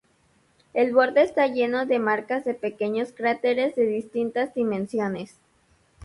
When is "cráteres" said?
3.13-3.75